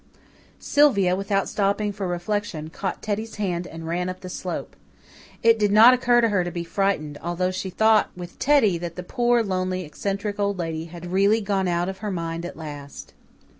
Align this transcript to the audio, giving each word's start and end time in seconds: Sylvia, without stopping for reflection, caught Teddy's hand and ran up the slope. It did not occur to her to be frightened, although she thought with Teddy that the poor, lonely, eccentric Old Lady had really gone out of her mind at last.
Sylvia, 0.57 1.15
without 1.15 1.47
stopping 1.47 1.93
for 1.93 2.07
reflection, 2.07 2.71
caught 2.71 3.03
Teddy's 3.03 3.35
hand 3.35 3.67
and 3.67 3.85
ran 3.87 4.09
up 4.09 4.21
the 4.21 4.29
slope. 4.29 4.75
It 5.43 5.59
did 5.59 5.71
not 5.71 5.93
occur 5.93 6.21
to 6.21 6.29
her 6.29 6.43
to 6.43 6.49
be 6.49 6.63
frightened, 6.63 7.19
although 7.21 7.51
she 7.51 7.69
thought 7.69 8.09
with 8.17 8.39
Teddy 8.39 8.79
that 8.79 8.95
the 8.95 9.03
poor, 9.03 9.43
lonely, 9.43 9.85
eccentric 9.85 10.39
Old 10.39 10.57
Lady 10.57 10.85
had 10.85 11.11
really 11.11 11.39
gone 11.39 11.67
out 11.67 11.87
of 11.87 11.99
her 11.99 12.09
mind 12.09 12.47
at 12.47 12.57
last. 12.57 13.13